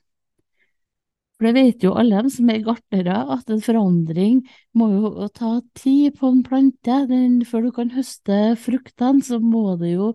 For 1.36 1.50
det 1.50 1.52
vet 1.58 1.84
jo 1.84 1.92
alle 2.00 2.16
dem 2.16 2.30
som 2.32 2.48
er 2.48 2.62
gartnere, 2.64 3.16
at 3.34 3.50
en 3.52 3.60
forandring 3.60 4.38
må 4.76 4.86
jo 4.94 5.26
ta 5.36 5.58
tid 5.76 6.14
på 6.16 6.30
en 6.32 6.40
plante. 6.46 7.02
Den, 7.10 7.42
før 7.44 7.66
du 7.66 7.74
kan 7.76 7.92
høste 7.92 8.54
fruktene, 8.56 9.20
så 9.20 9.36
må 9.42 9.74
det 9.76 9.92
jo 9.98 10.14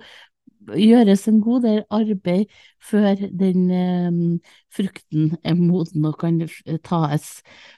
gjøres 0.78 1.28
en 1.30 1.38
god 1.42 1.68
del 1.68 1.84
arbeid 1.94 2.50
før 2.90 3.22
den 3.38 3.70
eh, 3.74 4.18
frukten 4.74 5.36
er 5.46 5.58
moden 5.58 6.10
og 6.10 6.18
kan 6.22 6.42
tas. 6.86 7.30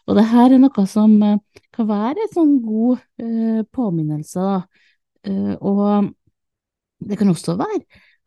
Og 0.07 0.15
det 0.19 0.25
her 0.31 0.55
er 0.55 0.63
noe 0.63 0.87
som 0.87 1.15
eh, 1.23 1.63
kan 1.75 1.91
være 1.91 2.23
en 2.23 2.33
sånn 2.37 2.55
god 2.63 3.03
eh, 3.23 3.63
påminnelse, 3.75 4.39
da 4.39 4.57
Eh, 4.63 4.82
og 5.23 6.09
det 7.03 7.17
kan 7.19 7.31
også 7.31 7.55
være 7.59 7.83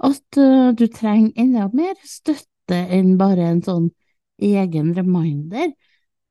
at 0.07 0.39
eh, 0.41 0.73
du 0.77 0.87
trenger 0.93 1.33
enda 1.41 1.69
mer 1.73 1.95
støtte 2.05 2.79
enn 2.93 3.17
bare 3.21 3.51
en 3.53 3.63
sånn 3.65 3.91
egen 4.43 4.93
reminder. 4.97 5.73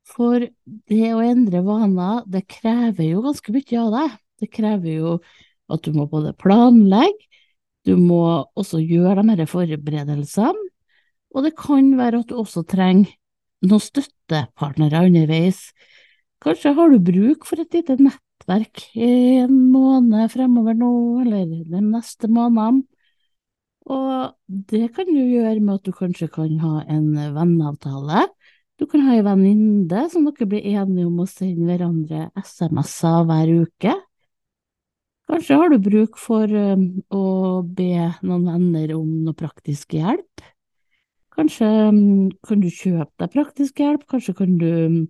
For 0.06 0.44
det 0.86 1.08
å 1.14 1.22
endre 1.24 1.64
vaner, 1.66 2.22
det 2.30 2.44
krever 2.50 3.08
jo 3.08 3.24
ganske 3.24 3.54
mye 3.54 3.80
av 3.80 3.94
deg. 3.96 4.14
Det 4.42 4.50
krever 4.52 4.92
jo 5.00 5.16
at 5.72 5.82
du 5.82 5.96
må 5.96 6.06
både 6.06 6.36
planlegge, 6.38 7.26
du 7.86 7.96
må 7.98 8.44
også 8.58 8.78
gjøre 8.82 9.22
de 9.22 9.34
disse 9.38 9.50
forberedelsene, 9.50 10.64
og 11.34 11.44
det 11.46 11.52
kan 11.58 11.88
være 11.98 12.22
at 12.22 12.30
du 12.30 12.36
også 12.38 12.62
trenger 12.66 13.12
noen 13.66 13.82
støttepartnere 13.82 15.04
underveis. 15.08 15.70
Kanskje 16.42 16.74
har 16.76 16.92
du 16.92 17.02
bruk 17.02 17.46
for 17.48 17.62
et 17.62 17.74
lite 17.74 17.96
nett 17.98 18.22
nettverk 18.46 18.94
i 18.94 19.42
en 19.42 19.70
måned 19.72 20.30
fremover 20.30 20.74
nå, 20.74 21.22
eller 21.24 21.46
de 21.46 21.80
neste 21.82 22.28
månedene. 22.28 22.84
Og 23.86 24.34
det 24.48 24.94
kan 24.94 25.06
du 25.06 25.20
gjøre 25.20 25.60
med 25.60 25.74
at 25.76 25.84
du 25.86 25.92
kanskje 25.92 26.28
kan 26.28 26.58
ha 26.58 26.82
en 26.88 27.12
venneavtale. 27.14 28.26
Du 28.78 28.86
kan 28.86 29.04
ha 29.06 29.14
ei 29.14 29.22
venninne 29.22 30.08
som 30.10 30.26
dere 30.26 30.46
blir 30.46 30.66
enige 30.66 31.06
om 31.06 31.20
å 31.22 31.26
sende 31.26 31.68
hverandre 31.68 32.30
SMS-er 32.34 33.24
hver 33.28 33.52
uke. 33.62 33.94
Kanskje 35.26 35.58
har 35.58 35.70
du 35.70 35.78
bruk 35.82 36.18
for 36.18 36.50
um, 36.50 37.02
å 37.10 37.62
be 37.62 38.10
noen 38.22 38.44
venner 38.46 38.92
om 38.94 39.08
noe 39.24 39.34
praktisk 39.38 39.94
hjelp. 39.94 40.42
Kanskje 41.34 41.70
um, 41.90 42.28
kan 42.46 42.62
du 42.62 42.68
kjøpe 42.70 43.22
deg 43.22 43.32
praktisk 43.34 43.80
hjelp, 43.82 44.06
kanskje 44.10 44.34
kan 44.38 44.58
du 44.58 44.68
um, 44.86 45.00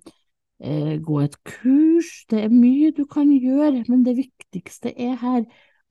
gå 0.57 1.19
et 1.21 1.35
kurs, 1.45 2.11
det 2.31 2.47
er 2.47 2.53
mye 2.53 2.93
du 2.97 3.05
kan 3.05 3.29
gjøre, 3.29 3.85
men 3.91 4.05
det 4.07 4.17
viktigste 4.17 4.95
er 4.97 5.19
her 5.21 5.43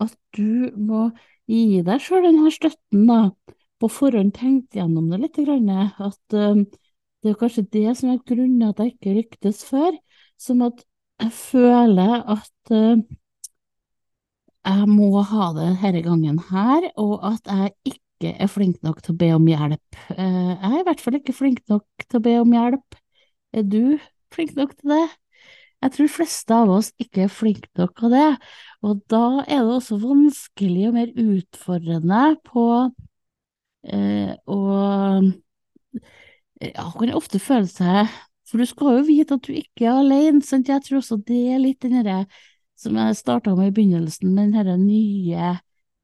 at 0.02 0.16
du 0.36 0.72
må 0.76 1.10
gi 1.50 1.82
deg 1.86 2.02
sjøl 2.02 2.26
denne 2.26 2.52
støtten, 2.54 3.06
da, 3.10 3.20
på 3.82 3.90
forhånd 3.92 4.34
tenkt 4.36 4.76
gjennom 4.78 5.12
det 5.12 5.22
litt, 5.22 5.38
at 5.38 6.38
uh, 6.38 6.64
det 7.22 7.32
er 7.32 7.38
kanskje 7.40 7.68
det 7.76 7.92
som 8.00 8.12
er 8.14 8.24
grunnen 8.28 8.70
at 8.70 8.82
jeg 8.82 8.96
ikke 8.96 9.16
lyktes 9.20 9.64
før, 9.68 9.96
som 10.42 10.64
at 10.66 10.82
jeg 11.22 11.32
føler 11.36 12.18
at 12.36 12.74
uh, 12.74 13.04
jeg 14.66 14.90
må 14.90 15.12
ha 15.22 15.52
det 15.56 15.70
denne 15.84 16.02
gangen 16.08 16.42
her, 16.50 16.90
og 16.98 17.20
at 17.28 17.46
jeg 17.52 17.76
ikke 17.94 18.34
er 18.34 18.50
flink 18.50 18.82
nok 18.86 19.04
til 19.06 19.14
å 19.14 19.20
be 19.22 19.30
om 19.36 19.46
hjelp. 19.46 19.98
Jeg 20.10 20.56
er 20.58 20.78
i 20.80 20.86
hvert 20.88 21.04
fall 21.04 21.20
ikke 21.20 21.36
flink 21.36 21.62
nok 21.70 22.08
til 22.08 22.18
å 22.18 22.24
be 22.26 22.34
om 22.42 22.54
hjelp. 22.56 22.98
Er 23.56 23.68
du 23.70 24.00
flinke 24.36 24.58
nok 24.60 24.76
til 24.78 24.94
det. 24.94 25.06
Jeg 25.84 25.94
tror 25.96 26.12
fleste 26.12 26.56
av 26.56 26.72
oss 26.74 26.92
ikke 27.02 27.26
er 27.26 27.34
flinke 27.34 27.70
nok 27.78 28.06
av 28.08 28.14
det, 28.16 28.30
og 28.86 29.02
da 29.12 29.26
er 29.44 29.66
det 29.66 29.76
også 29.76 30.00
vanskelig 30.02 30.88
og 30.90 30.96
mer 30.96 31.12
utfordrende 31.20 32.22
på 32.48 32.66
eh, 33.92 34.32
å 34.50 34.60
ja, 36.64 36.88
kan 36.96 37.14
ofte 37.18 37.42
føle 37.44 37.68
seg 37.70 38.10
For 38.50 38.62
du 38.62 38.68
skal 38.70 39.00
jo 39.00 39.06
vite 39.08 39.38
at 39.38 39.46
du 39.48 39.54
ikke 39.58 39.88
er 39.90 40.00
alene, 40.00 40.42
sant? 40.46 40.70
Jeg 40.70 40.84
tror 40.86 41.02
også 41.02 41.20
det 41.28 41.42
er 41.56 41.62
litt 41.62 41.82
den 41.84 41.98
derre 42.00 42.26
som 42.80 42.98
jeg 43.00 43.18
starta 43.18 43.54
med 43.56 43.72
i 43.72 43.76
begynnelsen, 43.76 44.36
den 44.36 44.54
herre 44.56 44.76
nye 44.78 45.54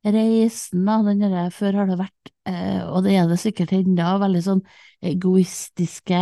reisen, 0.08 0.86
da, 0.88 1.02
den 1.06 1.20
derre 1.22 1.50
før 1.54 1.82
har 1.82 1.90
det 1.90 1.98
vært, 2.00 2.32
eh, 2.50 2.80
og 2.88 3.04
det 3.06 3.18
er 3.20 3.28
det 3.30 3.38
sikkert 3.42 3.74
ennå, 3.76 4.14
veldig 4.24 4.44
sånn 4.46 4.62
egoistiske 5.12 6.22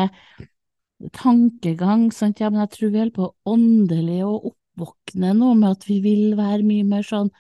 tankegang, 1.15 2.09
sant, 2.13 2.41
ja, 2.41 2.49
men 2.51 2.63
jeg 2.65 2.73
tror 2.75 2.89
vi 2.91 2.99
holder 3.03 3.15
på 3.15 3.29
åndelig 3.47 4.19
å 4.27 4.33
oppvåkne 4.51 5.31
nå 5.37 5.53
med 5.59 5.77
at 5.77 5.87
vi 5.87 5.99
vil 6.03 6.35
være 6.39 6.65
mye 6.67 6.87
mer 6.87 7.05
sånn 7.07 7.31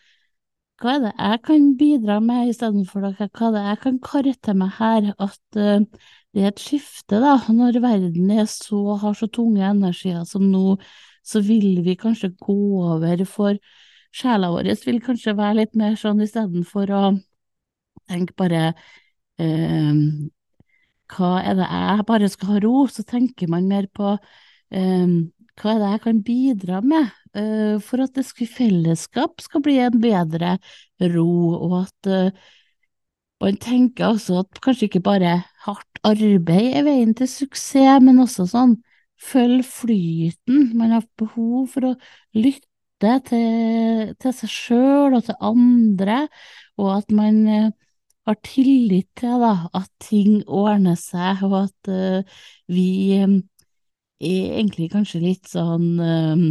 hva 0.79 0.93
er 0.95 1.01
det 1.03 1.11
jeg 1.11 1.39
kan 1.43 1.65
bidra 1.79 2.19
med 2.23 2.53
istedenfor 2.53 3.03
hva 3.03 3.09
er 3.27 3.55
det 3.55 3.63
jeg 3.65 3.79
kan 3.83 3.97
karre 4.05 4.33
til 4.47 4.55
meg 4.61 4.71
her, 4.77 5.09
at 5.19 5.59
uh, 5.59 6.05
det 6.31 6.43
er 6.43 6.51
et 6.53 6.63
skifte, 6.63 7.19
da, 7.19 7.35
når 7.51 7.81
verden 7.83 8.31
er 8.31 8.45
så, 8.47 8.79
har 9.01 9.17
så 9.17 9.27
tunge 9.33 9.65
energier 9.65 10.23
som 10.29 10.45
nå, 10.47 10.77
så 11.25 11.41
vil 11.43 11.81
vi 11.83 11.97
kanskje 11.99 12.31
gå 12.39 12.55
over 12.93 13.25
for 13.27 13.59
sjela 14.15 14.51
vår. 14.53 14.71
Vil 14.85 15.01
kanskje 15.03 15.35
være 15.37 15.59
litt 15.61 15.75
mer 15.77 15.97
sånn 15.99 16.21
istedenfor 16.23 16.93
å 16.95 17.03
tenke 18.09 18.37
bare 18.39 18.63
uh, 18.71 19.99
hva 21.13 21.39
er 21.41 21.57
det 21.57 21.67
jeg 21.67 22.05
bare 22.07 22.29
skal 22.31 22.53
ha 22.53 22.61
ro, 22.63 22.85
så 22.91 23.05
tenker 23.07 23.49
man 23.51 23.67
mer 23.69 23.89
på 23.93 24.13
um, 24.15 25.15
hva 25.59 25.73
er 25.73 25.81
det 25.81 25.89
jeg 25.93 26.03
kan 26.05 26.21
bidra 26.25 26.79
med 26.85 27.09
uh, 27.35 27.75
for 27.83 28.05
at 28.05 28.15
det 28.15 28.25
skal, 28.27 28.49
fellesskap 28.49 29.43
skal 29.43 29.63
bli 29.65 29.79
en 29.83 29.99
bedre 30.01 30.57
ro, 31.15 31.29
og 31.57 31.75
at 31.83 32.11
uh, 32.11 32.55
man 33.39 33.57
tenker 33.61 34.11
også 34.11 34.43
at 34.43 34.61
kanskje 34.63 34.89
ikke 34.89 35.03
bare 35.03 35.39
hardt 35.65 36.01
arbeid 36.03 36.73
er 36.75 36.85
veien 36.87 37.13
til 37.15 37.29
suksess, 37.31 38.03
men 38.03 38.19
også 38.23 38.47
sånn 38.51 38.77
følg 39.19 39.65
flyten, 39.67 40.71
man 40.79 40.95
har 40.95 41.05
behov 41.19 41.67
for 41.73 41.91
å 41.91 41.93
lytte 42.37 43.15
til, 43.27 44.13
til 44.19 44.35
seg 44.35 44.51
sjøl 44.51 45.17
og 45.17 45.25
til 45.27 45.39
andre, 45.43 46.21
og 46.79 46.91
at 46.97 47.11
man 47.15 47.39
eh, 47.47 47.69
har 48.29 48.39
tillit 48.45 49.09
til 49.19 49.41
da, 49.41 49.53
at 49.75 49.89
ting 50.03 50.41
ordner 50.45 50.97
seg, 50.99 51.43
og 51.47 51.55
at 51.65 51.91
uh, 51.91 52.41
vi 52.71 53.19
um, 53.23 53.39
er 54.19 54.57
egentlig 54.59 54.89
kanskje 54.93 55.23
litt 55.23 55.49
sånn 55.51 55.91
um, 55.99 56.47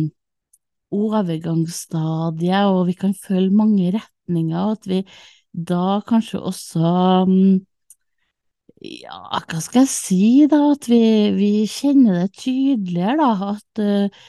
overgangsstadie, 0.94 2.62
og 2.72 2.86
vi 2.88 2.96
kan 2.98 3.14
følge 3.16 3.54
mange 3.54 3.92
retninger, 3.96 4.58
og 4.58 4.78
at 4.78 4.88
vi 4.90 5.02
da 5.52 5.98
kanskje 6.08 6.40
også 6.50 6.92
um, 7.28 7.58
ja, 8.78 9.40
hva 9.42 9.60
skal 9.62 9.82
jeg 9.84 9.90
si, 9.92 10.22
da, 10.50 10.60
at 10.74 10.88
vi, 10.90 11.02
vi 11.34 11.52
kjenner 11.70 12.22
det 12.22 12.32
tydeligere, 12.38 13.18
da, 13.18 13.52
at 13.56 13.82
uh, 13.84 14.24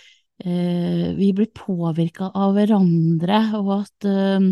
vi 1.20 1.32
blir 1.36 1.50
påvirka 1.56 2.32
av 2.34 2.56
hverandre, 2.58 3.42
og 3.60 3.74
at 3.82 4.10
uh, 4.10 4.50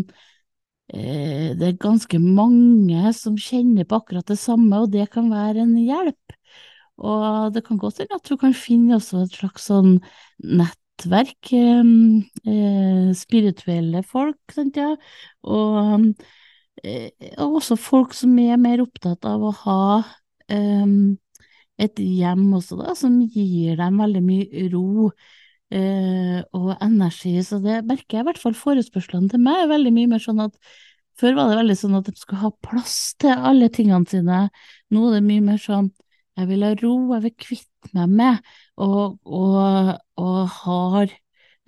det 0.88 1.66
er 1.66 1.76
ganske 1.80 2.18
mange 2.22 3.12
som 3.12 3.36
kjenner 3.36 3.84
på 3.84 3.98
akkurat 4.00 4.28
det 4.30 4.38
samme, 4.40 4.84
og 4.84 4.92
det 4.94 5.10
kan 5.12 5.28
være 5.30 5.66
en 5.66 5.76
hjelp. 5.76 6.36
Og 6.98 7.52
det 7.54 7.62
kan 7.66 7.78
godt 7.78 8.00
hende 8.02 8.18
at 8.18 8.26
du 8.26 8.36
kan 8.40 8.54
finne 8.56 8.96
også 8.96 9.22
et 9.22 9.36
slags 9.38 9.68
sånn 9.70 9.98
nettverk, 10.42 11.52
eh, 11.54 13.12
spirituelle 13.14 14.02
folk, 14.06 14.40
sant, 14.54 14.80
ja, 14.80 14.94
og, 15.46 16.08
eh, 16.82 17.10
også 17.44 17.78
folk 17.78 18.14
som 18.18 18.34
er 18.42 18.58
mer 18.58 18.82
opptatt 18.82 19.28
av 19.28 19.46
å 19.46 19.54
ha 19.62 19.80
eh, 20.50 20.86
et 21.78 22.02
hjem 22.02 22.48
også, 22.58 22.80
da, 22.82 22.94
som 22.98 23.20
gir 23.22 23.78
dem 23.78 24.00
veldig 24.02 24.24
mye 24.24 24.68
ro 24.72 25.10
eh, 25.74 26.40
og 26.56 26.74
energi. 26.84 27.36
Så 27.44 27.60
det 27.64 27.82
merker 27.88 28.18
jeg 28.18 28.26
i 28.26 28.28
hvert 28.30 28.42
fall 28.42 28.56
forespørslene 28.58 29.32
til 29.32 29.42
meg 29.44 29.64
er 29.64 29.72
veldig 29.72 29.94
mye 29.96 30.12
mer 30.14 30.22
sånn 30.24 30.44
at 30.44 30.58
før 31.18 31.34
var 31.34 31.50
det 31.50 31.58
veldig 31.62 31.78
sånn 31.80 31.98
at 31.98 32.06
de 32.06 32.14
skulle 32.18 32.44
ha 32.44 32.52
plass 32.62 32.98
til 33.18 33.34
alle 33.34 33.70
tingene 33.74 34.06
sine. 34.10 34.44
Nå 34.94 35.08
er 35.08 35.18
det 35.18 35.24
mye 35.26 35.46
mer 35.50 35.58
sånn 35.62 35.90
jeg 36.38 36.46
vil 36.52 36.62
ha 36.62 36.70
ro, 36.78 36.94
jeg 37.16 37.24
vil 37.24 37.34
kvitte 37.42 37.90
meg 37.98 38.14
med, 38.20 38.48
og, 38.78 39.18
og, 39.26 39.94
og 40.22 40.40
har 40.60 41.14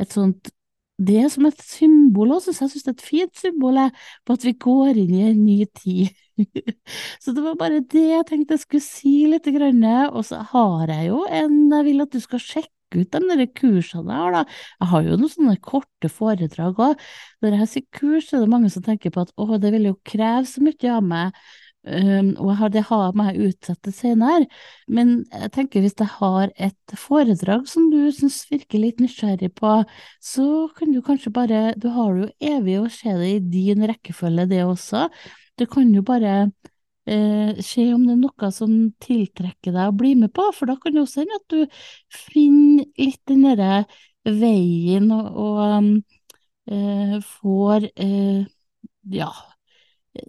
et 0.00 0.14
sånt 0.14 0.52
Det 1.00 1.16
er 1.16 1.30
som 1.33 1.47
et 1.49 1.62
symbol 1.64 2.35
også, 2.37 2.52
så 2.52 2.66
jeg 2.66 2.75
syns 2.75 2.85
det 2.85 2.90
er 2.92 2.97
et 2.99 3.07
fint 3.07 3.38
symbol 3.40 3.78
på 4.28 4.35
at 4.37 4.42
vi 4.45 4.52
går 4.52 4.99
inn 5.00 5.14
i 5.16 5.23
en 5.30 5.38
ny 5.47 5.64
tid. 5.78 6.11
så 7.23 7.33
det 7.33 7.45
var 7.45 7.57
bare 7.59 7.80
det 7.80 8.04
jeg 8.04 8.26
tenkte 8.28 8.59
jeg 8.59 8.64
skulle 8.66 8.85
si 8.85 9.14
litt, 9.33 9.49
og 9.49 10.21
så 10.28 10.42
har 10.52 10.92
jeg 10.92 11.09
jo 11.09 11.25
en 11.25 11.57
Jeg 11.73 11.87
vil 11.88 12.04
at 12.04 12.12
du 12.12 12.21
skal 12.21 12.45
sjekke 12.45 12.79
ut 12.97 13.14
de 13.14 13.20
der 13.30 13.47
kursene 13.56 14.12
jeg 14.12 14.25
har, 14.25 14.37
da. 14.37 14.44
Jeg 14.80 14.90
har 14.92 15.06
jo 15.06 15.16
noen 15.20 15.32
sånne 15.35 15.56
korte 15.64 16.11
foredrag 16.12 16.82
òg. 16.82 17.09
Når 17.44 17.59
jeg 17.61 17.73
sier 17.73 17.88
kurs, 17.97 18.30
er 18.32 18.44
det 18.44 18.52
mange 18.52 18.70
som 18.73 18.85
tenker 18.87 19.14
på 19.14 19.25
at 19.25 19.35
å, 19.37 19.49
det 19.61 19.73
vil 19.76 19.90
jo 19.92 19.99
kreve 20.06 20.47
så 20.49 20.62
mye 20.64 20.94
av 20.94 21.04
meg. 21.06 21.42
Um, 21.80 22.35
og 22.37 22.59
det 22.75 22.82
har 22.90 23.14
meg 23.16 23.38
utsatt 23.40 23.78
til 23.87 23.94
senere, 23.97 24.44
men 24.85 25.23
jeg 25.32 25.49
tenker 25.54 25.80
hvis 25.80 25.97
jeg 25.97 26.11
har 26.18 26.50
et 26.61 26.92
foredrag 27.00 27.64
som 27.73 27.87
du 27.88 28.11
syns 28.12 28.42
virker 28.50 28.82
litt 28.82 29.00
nysgjerrig 29.00 29.49
på, 29.56 29.78
så 30.20 30.68
kan 30.76 30.92
du 30.92 31.00
kanskje 31.00 31.32
bare 31.32 31.62
Du 31.80 31.88
har 31.94 32.12
jo 32.20 32.28
evig 32.37 32.76
å 32.82 32.90
se 32.92 33.14
det 33.16 33.30
i 33.32 33.40
din 33.40 33.87
rekkefølge, 33.88 34.44
det 34.52 34.61
også. 34.66 35.06
Du 35.56 35.64
kan 35.73 35.88
jo 35.97 36.04
bare 36.04 36.50
eh, 37.07 37.61
se 37.64 37.87
om 37.95 38.07
det 38.07 38.14
er 38.16 38.21
noe 38.21 38.50
som 38.54 38.75
tiltrekker 39.02 39.75
deg 39.75 39.90
å 39.90 39.97
bli 39.97 40.14
med 40.19 40.33
på, 40.37 40.49
for 40.57 40.71
da 40.71 40.76
kan 40.80 40.95
det 40.95 41.04
også 41.04 41.25
hende 41.25 41.40
at 41.40 41.54
du 41.54 41.83
finner 42.14 42.88
litt 43.00 43.23
den 43.30 43.47
derre 43.49 43.85
veien 44.26 45.09
og, 45.16 45.30
og 45.40 45.61
um, 45.78 45.92
eh, 46.71 47.16
får 47.40 47.88
eh, 47.95 48.42
ja, 49.16 49.30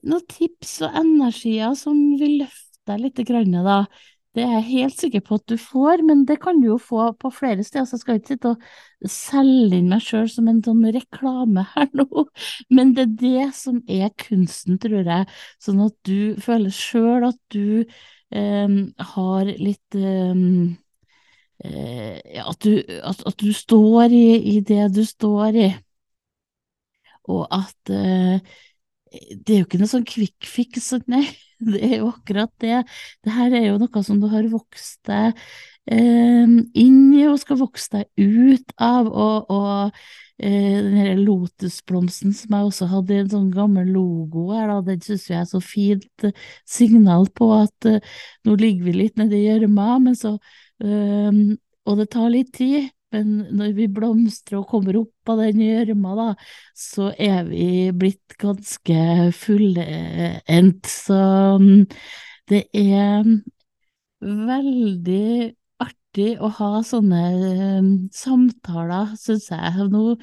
noen 0.08 0.28
tips 0.32 0.78
og 0.86 0.98
energier 1.02 1.76
som 1.80 1.98
vil 2.22 2.42
løfte 2.44 2.70
deg 2.90 3.04
litt, 3.06 3.22
grann, 3.28 3.54
da. 3.66 3.84
Det 4.32 4.44
er 4.46 4.52
jeg 4.54 4.64
helt 4.70 4.96
sikker 4.96 5.24
på 5.28 5.36
at 5.42 5.44
du 5.52 5.58
får, 5.60 6.02
men 6.08 6.22
det 6.28 6.38
kan 6.40 6.62
du 6.62 6.70
jo 6.70 6.78
få 6.80 7.10
på 7.20 7.30
flere 7.36 7.66
steder, 7.68 7.84
så 7.86 7.98
jeg 7.98 8.04
skal 8.04 8.20
ikke 8.20 8.32
sitte 8.32 8.52
og 8.54 9.10
selge 9.12 9.76
inn 9.76 9.90
meg 9.92 10.06
sjøl 10.06 10.30
som 10.32 10.48
en 10.48 10.62
sånn 10.64 10.86
reklame 10.96 11.66
her 11.74 11.90
nå, 12.00 12.08
men 12.78 12.94
det 12.96 13.04
er 13.04 13.18
det 13.24 13.50
som 13.58 13.82
er 13.92 14.14
kunsten, 14.24 14.80
tror 14.80 15.04
jeg, 15.04 15.28
sånn 15.60 15.84
at 15.84 15.98
du 16.08 16.40
føler 16.40 16.72
sjøl 16.72 17.28
at 17.28 17.40
du 17.52 17.84
eh, 17.84 18.80
har 19.12 19.52
litt 19.52 20.00
eh, 20.00 20.48
at, 22.48 22.64
du, 22.64 22.80
at, 23.04 23.28
at, 23.28 23.36
du 23.38 23.52
står 23.54 24.16
i, 24.16 24.26
i, 24.56 24.58
det 24.64 24.88
du 24.96 25.04
står 25.06 25.60
i, 25.60 25.70
og 27.36 27.44
at 27.52 27.92
eh, 27.92 28.40
det 29.12 29.54
er 29.54 29.66
jo 29.66 29.68
ikke 29.68 29.84
noe 29.84 29.92
sånn 29.92 30.08
quick 30.08 30.48
fix, 30.48 30.94
nei, 31.12 31.26
det 31.62 31.82
er 31.86 31.98
jo 32.00 32.10
akkurat 32.12 32.52
det. 32.64 32.82
Det 33.24 33.36
her 33.36 33.54
er 33.58 33.68
jo 33.70 33.78
noe 33.82 34.04
som 34.06 34.22
du 34.22 34.28
har 34.32 34.48
vokst 34.52 35.00
deg 35.10 35.38
eh, 35.92 36.58
inn 36.84 37.00
i 37.18 37.26
og 37.30 37.40
skal 37.42 37.60
vokse 37.62 37.92
deg 37.96 38.10
ut 38.18 38.76
av, 38.82 39.10
og, 39.10 39.52
og 39.52 40.02
eh, 40.42 40.78
den 40.82 40.98
her 41.00 41.22
lotusblomsten 41.22 42.36
som 42.38 42.56
jeg 42.58 42.70
også 42.70 42.90
hadde 42.92 43.16
i 43.16 43.22
en 43.24 43.34
sånn 43.36 43.52
gammel 43.54 43.92
logo 43.94 44.50
her, 44.56 44.72
da, 44.72 44.80
den 44.92 45.04
synes 45.06 45.28
jeg 45.30 45.40
er 45.42 45.50
så 45.50 45.62
fint 45.64 46.30
signal 46.70 47.28
på 47.36 47.52
at 47.60 47.90
eh, 47.90 48.02
nå 48.48 48.58
ligger 48.62 48.90
vi 48.90 48.98
litt 49.04 49.22
nedi 49.22 49.46
gjørma, 49.46 50.00
men 50.08 50.18
så 50.18 50.38
eh, 50.84 51.44
Og 51.90 51.98
det 51.98 52.12
tar 52.14 52.30
litt 52.30 52.52
tid. 52.54 52.92
Men 53.12 53.32
når 53.58 53.74
vi 53.76 53.88
blomstrer 53.92 54.62
og 54.62 54.70
kommer 54.72 54.98
opp 55.02 55.32
av 55.34 55.42
den 55.44 55.62
gjørma, 55.66 56.14
da, 56.20 56.28
så 56.78 57.10
er 57.20 57.44
vi 57.50 57.66
blitt 57.96 58.38
ganske 58.40 59.32
fullendt. 59.36 60.88
Så 60.88 61.20
mm, 61.60 61.82
det 62.52 62.64
er 62.78 63.28
veldig 64.22 65.52
artig 65.84 66.32
å 66.40 66.52
ha 66.62 66.72
sånne 66.86 67.22
mm, 67.84 67.92
samtaler, 68.16 69.16
syns 69.20 69.50
jeg. 69.52 69.92
Nå 69.92 70.16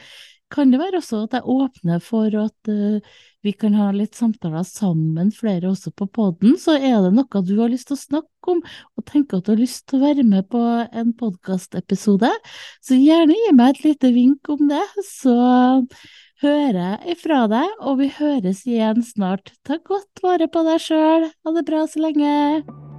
kan 0.53 0.73
det 0.73 0.81
være 0.81 1.01
også 1.01 1.25
at 1.27 1.39
jeg 1.39 1.55
åpner 1.55 2.03
for 2.05 2.35
at 2.41 2.71
uh, 2.73 3.01
vi 3.47 3.53
kan 3.55 3.77
ha 3.79 3.89
litt 3.95 4.19
samtaler 4.19 4.65
sammen, 4.67 5.31
flere 5.35 5.71
også 5.71 5.93
på 5.95 6.09
poden. 6.11 6.57
Så 6.61 6.77
er 6.77 6.99
det 7.05 7.13
noe 7.17 7.43
du 7.47 7.55
har 7.61 7.73
lyst 7.73 7.91
til 7.91 7.99
å 7.99 8.03
snakke 8.03 8.55
om, 8.55 8.63
og 8.97 9.07
tenker 9.09 9.39
at 9.39 9.49
du 9.49 9.55
har 9.55 9.61
lyst 9.63 9.87
til 9.89 10.01
å 10.01 10.07
være 10.07 10.27
med 10.27 10.49
på 10.53 10.63
en 10.89 11.13
podkastepisode, 11.19 12.33
så 12.85 12.99
gjerne 12.99 13.37
gi 13.39 13.57
meg 13.57 13.77
et 13.77 13.85
lite 13.91 14.13
vink 14.17 14.53
om 14.53 14.69
det, 14.73 14.85
så 15.07 15.39
hører 16.43 16.79
jeg 16.83 17.17
ifra 17.17 17.47
deg, 17.51 17.75
og 17.81 17.99
vi 18.03 18.13
høres 18.19 18.63
igjen 18.69 19.03
snart. 19.07 19.55
Ta 19.67 19.81
godt 19.83 20.23
vare 20.25 20.51
på 20.51 20.67
deg 20.67 20.83
sjøl. 20.83 21.29
Ha 21.31 21.59
det 21.59 21.67
bra 21.69 21.87
så 21.91 22.09
lenge. 22.09 22.98